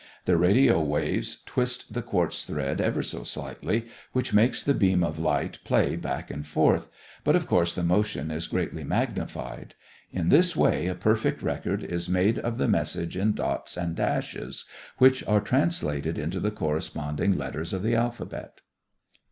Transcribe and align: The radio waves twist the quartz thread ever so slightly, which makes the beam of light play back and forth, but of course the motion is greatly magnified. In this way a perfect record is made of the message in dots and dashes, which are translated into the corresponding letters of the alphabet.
The 0.25 0.35
radio 0.35 0.81
waves 0.83 1.43
twist 1.45 1.93
the 1.93 2.01
quartz 2.01 2.43
thread 2.45 2.81
ever 2.81 3.03
so 3.03 3.21
slightly, 3.21 3.85
which 4.13 4.33
makes 4.33 4.63
the 4.63 4.73
beam 4.73 5.03
of 5.03 5.19
light 5.19 5.59
play 5.63 5.95
back 5.95 6.31
and 6.31 6.43
forth, 6.43 6.89
but 7.23 7.35
of 7.35 7.45
course 7.45 7.75
the 7.75 7.83
motion 7.83 8.31
is 8.31 8.47
greatly 8.47 8.83
magnified. 8.83 9.75
In 10.11 10.29
this 10.29 10.55
way 10.55 10.87
a 10.87 10.95
perfect 10.95 11.43
record 11.43 11.83
is 11.83 12.09
made 12.09 12.39
of 12.39 12.57
the 12.57 12.67
message 12.67 13.15
in 13.15 13.33
dots 13.33 13.77
and 13.77 13.95
dashes, 13.95 14.65
which 14.97 15.23
are 15.27 15.39
translated 15.39 16.17
into 16.17 16.39
the 16.39 16.49
corresponding 16.49 17.37
letters 17.37 17.71
of 17.71 17.83
the 17.83 17.93
alphabet. 17.93 18.61